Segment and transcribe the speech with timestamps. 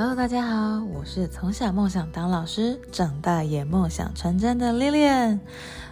[0.00, 5.40] Hello，大家好，我是从小梦想当老师，长大也梦想成真的 Lilian，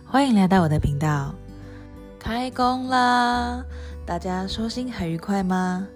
[0.05, 1.35] 欢迎来到我的频道。
[2.17, 3.65] 开工啦！
[4.07, 5.89] 大家收心还愉快吗？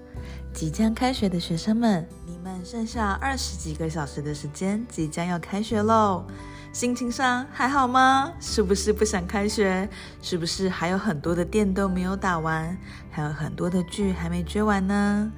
[0.52, 6.24] 即将开学的学生们，你们剩下二十几个小时的时间，即将要开学喽。
[6.72, 8.32] 心情上还好吗？
[8.40, 9.88] 是不是不想开学？
[10.20, 12.76] 是不是还有很多的电都没有打完？
[13.08, 15.30] 还有很多的剧还没追完呢？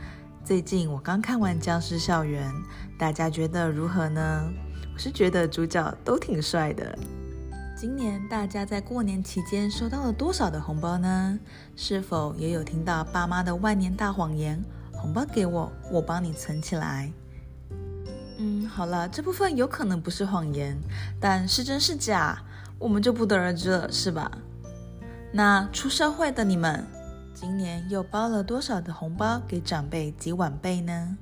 [0.45, 2.51] 最近我刚看完《僵尸校园》，
[2.99, 4.53] 大家觉得如何呢？
[4.93, 6.99] 我是觉得主角都挺帅的。
[7.77, 11.39] 今年大家在过年期间收到了多少的红包呢？
[11.77, 14.61] 是否也有听到爸妈的万年大谎言？
[14.91, 17.13] 红包给我，我帮你存起来。
[18.39, 20.77] 嗯，好了，这部分有可能不是谎言，
[21.21, 22.37] 但是真是假，
[22.81, 24.29] 我们就不得而知了，是吧？
[25.33, 26.85] 那出社会的你们，
[27.43, 31.19] 今年又包了多少的红包给长辈及晚辈呢？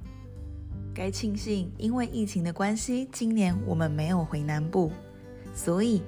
[0.94, 4.92] 该庆幸，因为疫情的关系，今年我们没有回南部，
[5.54, 6.02] 所以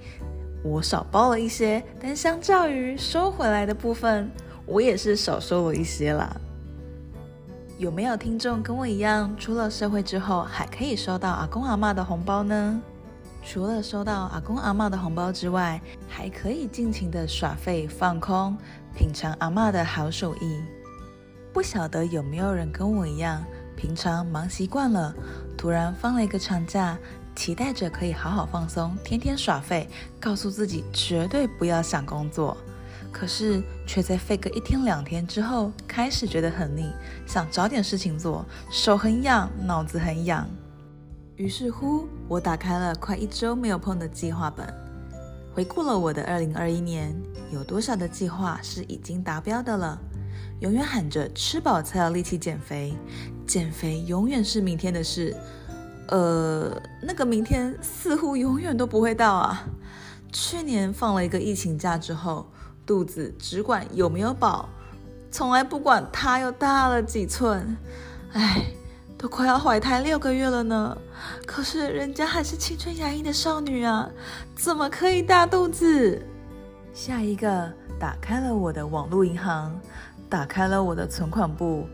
[0.62, 1.82] 我少包了一些。
[1.98, 4.30] 但相较于收回来的部分，
[4.66, 6.36] 我也是少收了一些啦。
[7.78, 12.82] 有没有听众跟我一样，出了社会之后还可以收到阿公阿嬷的红包呢？
[13.44, 18.56] 除了收到阿公阿嬷的红包之外，还可以尽情的耍废放空，
[18.96, 20.62] 品尝阿嬷的好手艺。
[21.52, 23.44] 不晓得有没有人跟我一样，
[23.76, 25.14] 平常忙习惯了，
[25.58, 26.96] 突然放了一个长假，
[27.34, 29.88] 期待着可以好好放松，天天耍废，
[30.20, 32.56] 告诉自己绝对不要想工作。
[33.10, 36.90] 可是却在废个一天两天之后，开始觉得很腻，
[37.26, 40.48] 想找点事情做，手很痒，脑子很痒。
[41.42, 44.64] 于是乎，我打开了快一周没有碰的计划本，
[45.52, 47.12] 回顾了我的二零二一年，
[47.52, 49.98] 有多少的计划是已经达标的了？
[50.60, 52.94] 永远喊着吃饱才有力气减肥，
[53.44, 55.36] 减肥永远是明天的事。
[56.10, 59.64] 呃，那个明天似乎永远都不会到啊。
[60.30, 62.46] 去年放了一个疫情假之后，
[62.86, 64.68] 肚子只管有没有饱，
[65.28, 67.76] 从来不管它又大了几寸。
[68.30, 68.64] 唉。
[69.18, 70.98] 都快要怀胎六个月了呢，
[71.46, 74.08] 可是人家还是青春洋溢的少女啊，
[74.56, 76.24] 怎么可以大肚子？
[76.94, 79.80] 下一个，打开了我的网络银行，
[80.28, 81.86] 打开了我的存款簿，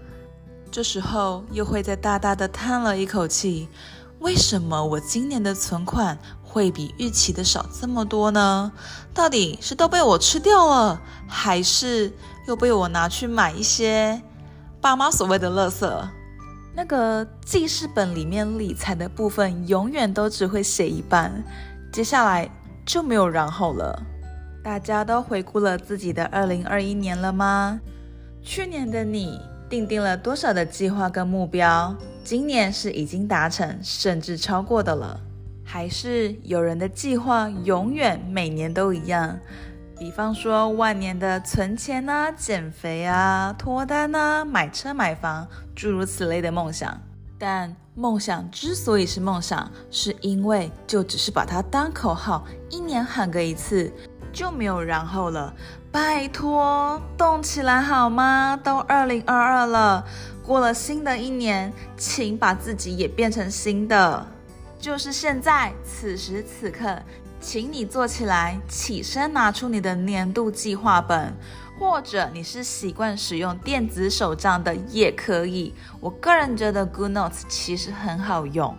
[0.71, 3.69] 这时候又会再大大的叹了一口气：
[4.19, 8.73] 为什么我今年的存款会比预期的少这么多呢？
[9.15, 12.13] 到底是都被我吃掉了，还是
[12.47, 14.21] 又被我拿去买一些
[14.81, 16.09] 爸妈所谓的垃圾？
[16.79, 21.43] 那个记事本里面理财的部分，永远都只会写一半，
[21.91, 22.49] 接下来
[22.87, 24.01] 就没有然后了。
[24.63, 27.81] 大家都回顾了自己的二零二一年了吗？
[28.45, 31.93] 去年的你定定了多少的计划跟目标？
[32.23, 35.21] 今年是已经达成，甚至超过的了？
[35.65, 39.37] 还是有人的计划永远每年都一样？
[39.99, 46.97] 比方说万年的存钱啊、减肥啊、脱单啊、买车买房，诸如此类的梦想。
[47.37, 53.93] 但梦想之所以是梦想，是因为就只是把它当口号，一年喊个一次
[54.33, 55.53] 就没有然后了。
[55.91, 58.59] 拜托，动起来好吗？
[58.63, 60.05] 都二零二二了，
[60.45, 64.27] 过了新的一年，请把自己也变成新的，
[64.79, 66.97] 就是现在，此时此刻。
[67.41, 71.33] 请你坐起来，起身拿出你的年度计划本，
[71.79, 75.73] 或者你是习惯使用电子手账的也可以。
[76.01, 78.77] 我个人觉得 GoodNotes 其实很好用。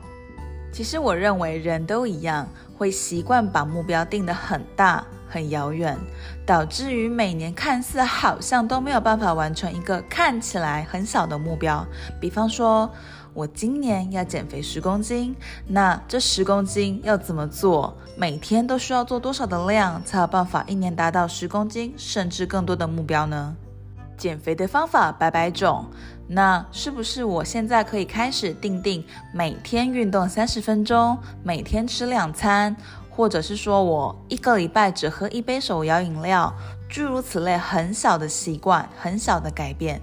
[0.71, 2.47] 其实我认为人都一样，
[2.77, 5.97] 会习惯把目标定得很大很遥远，
[6.45, 11.83] 导致于每年看似好像都没有办法完成一个看起来很小的目标。
[12.19, 12.91] 比方说，
[13.33, 15.35] 我今年要减肥十公斤，
[15.67, 17.95] 那这十公斤要怎么做？
[18.17, 23.55] 每天都需要做多少的量，才有办法一年达到十公斤甚至更多的目标呢？
[24.17, 25.85] 减肥的方法百百种，
[26.27, 29.01] 那是不是我现在可以开始定定
[29.33, 32.75] 每天运动三十分钟，每天吃两餐，
[33.09, 36.53] 或者是说我一个礼拜只喝一杯手摇饮料，
[36.89, 40.01] 诸如此类很小的习惯，很小的改变。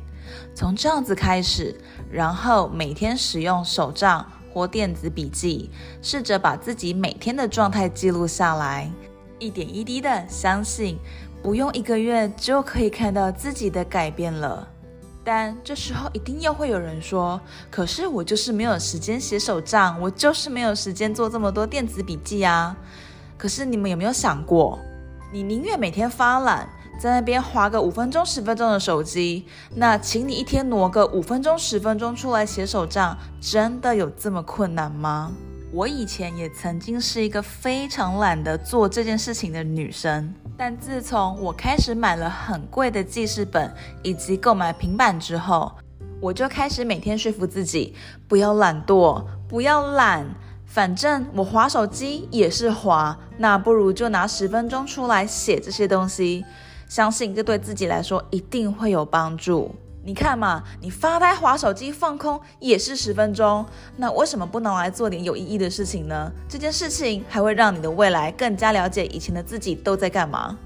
[0.55, 1.75] 从这样子开始，
[2.11, 5.71] 然后每天使用手账或电子笔记，
[6.01, 8.91] 试着把自己每天的状态记录下来，
[9.39, 10.99] 一点一滴的相信，
[11.43, 14.69] 不用一个月就可以看到自己的改变了。
[15.23, 22.77] 但这时候一定又会有人说：“可是我就是没有时间写手账，我就是没有时间做这么多电子笔记啊。”
[23.37, 24.79] 可是你们有没有想过，
[25.33, 26.69] 你宁愿每天发懒？
[26.99, 29.45] 在那边划个五分钟、十分钟的手机，
[29.75, 35.33] 那请你一天挪个五分钟、十分钟出来写手账，真的有这么困难吗？
[35.73, 43.71] 我以前也曾经是一个非常懒得做这件事情的女生，但自从我开始买了很贵的记事本
[44.03, 45.71] 以及购买平板之后，
[46.19, 47.95] 我就开始每天说服自己
[48.27, 50.25] 不要懒惰，不要懒，
[50.65, 56.43] 反正我划手机也是划，那不如就拿十分钟出来写这些东西。
[56.89, 59.75] 相信这对自己来说一定会有帮助。
[60.05, 63.67] 你看嘛，你发呆、划手机、放空也是十分钟，
[63.97, 66.31] 那为什么不能来做点有意义的事情呢？
[66.49, 70.57] 这件事情还会让你的未来更加了解以前的自己都在干嘛。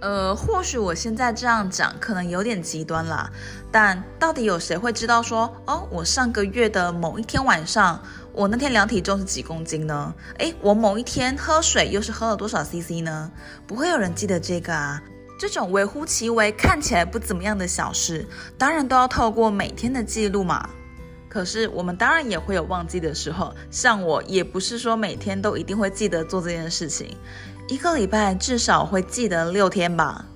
[0.00, 3.30] 呃，或许我现在这样讲可能有点极端啦，
[3.70, 8.02] 但到底有谁会知道说，哦，我上个月的某一天晚上，
[8.32, 10.12] 我那天量体重是几公斤呢？
[10.38, 13.30] 诶，我某一天喝水又是喝了多少 CC 呢？
[13.68, 15.00] 不会有人记得这个啊。
[15.40, 18.26] 这种微乎其微、看起来不怎么样的小事，
[18.58, 20.68] 当然都要透过每天的记录嘛。
[21.30, 27.16] 可是我们当然也会有忘记的时候，像我也不是说每天都一定会记得做这件事情，
[27.68, 30.26] 一个礼拜至少会记得六天吧。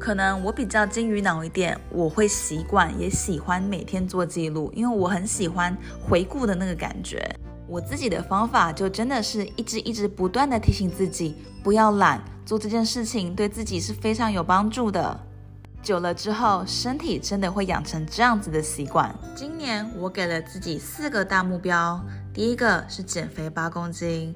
[0.00, 7.24] 可能我比较金鱼脑一点，我会习惯也喜欢每天做记录，因为我很喜欢回顾的那个感觉。
[7.70, 15.20] 我自己的方法就真的是一直一直不断地提醒自己不要懒，做这件事情对自己是非常有帮助的。
[15.80, 19.14] 久了之后，身体真的会养成这样子的习惯。
[19.36, 24.34] 今年我给了自己四个大目标，第一个是减肥八公斤，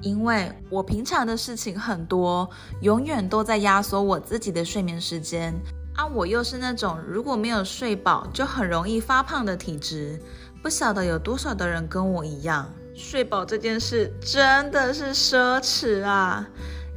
[0.00, 2.48] 因为我平常的事情很多，
[2.82, 5.52] 永远都在压缩我自己的睡眠时间。
[5.96, 10.22] 啊，我又是那种如果没有睡饱就很容易发胖的体质。
[10.66, 16.44] 不晓得有多少的人跟我一样，睡饱这件事真的是奢侈啊！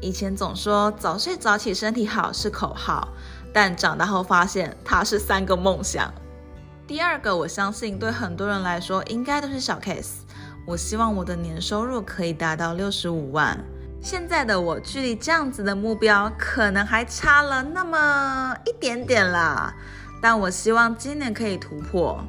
[0.02, 3.10] 以前总说早睡早起身体好是口号，
[3.54, 6.12] 但长大后发现它是三个梦想。
[6.88, 10.22] 第二个，我相信对很多人来说应该都是小 case。
[10.66, 13.56] 我希望我的年收入可以达到六十五万。
[14.02, 19.72] 现在的我距离这样子的目标可能还差了那么一点点啦，
[20.20, 22.20] 但我希望今年可以突破。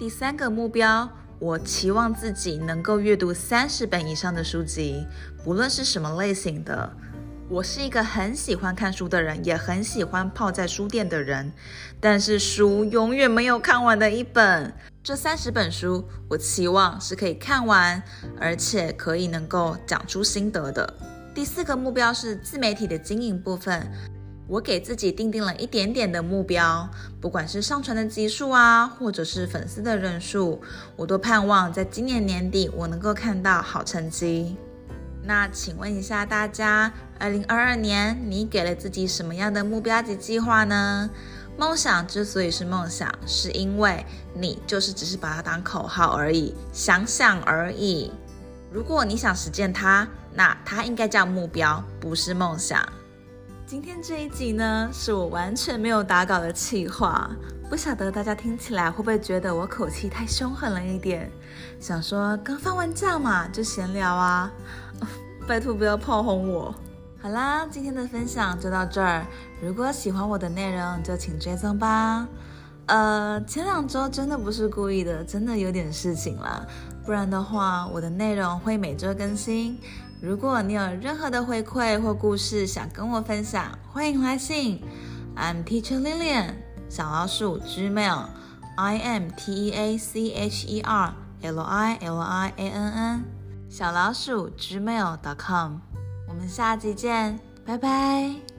[0.00, 1.06] 第三个目标，
[1.38, 5.06] 我期望自己能够阅读三十本以上的书籍，
[5.44, 6.90] 不论是什么类型的。
[7.50, 11.52] 我是一个很喜欢看书的人，也很喜欢泡在书店的人，
[12.00, 14.72] 但是书永远没有看完的一本。
[15.02, 18.02] 这三十本书，我期望是可以看完，
[18.40, 20.94] 而且可以能够讲出心得的。
[21.34, 23.86] 第四个目标是自媒体的经营部分。
[24.50, 30.60] 我给自己定定了一点点的目标，不管是上传的集数啊，或者是粉丝的人数，
[30.96, 34.56] 我都盼望在今年年底我能够看到好成绩。
[35.22, 41.08] 那请问一下大家，二零二二年你给了自己什么样的目标及计划呢？
[41.56, 44.04] 梦想之所以是梦想，是因为
[44.34, 48.10] 你就是只是把它当口号而已，想想而已。
[48.72, 52.84] 如果你想实践它，那它应该叫目标，不是梦想。
[53.70, 57.30] 今天这一集呢，是我完全没有打稿的企划，
[57.68, 61.30] 不晓得大家听起来会不会觉得我口气太凶狠了一点？
[61.78, 64.50] 想说刚放完假嘛，就闲聊啊，
[65.46, 66.74] 拜托不要炮轰我。
[67.22, 69.24] 好啦，今天的分享就到这儿。
[69.62, 72.26] 如果喜欢我的内容，就请追踪吧。
[72.86, 76.66] 呃，前两周真的不是故意的，真的有点事情啦，
[77.06, 79.78] 不然的话，我的内容会每周更新。
[80.22, 84.82] 如果你有任何的回馈或故事想跟我分享，欢迎来信。
[85.34, 86.56] I'm Teacher Lilian，
[86.90, 93.24] 小老鼠 Gmail，I'm T E A C H E R L I L I A N N，
[93.70, 95.78] 小老鼠 Gmail.com。
[96.28, 98.49] 我们下集见，拜拜。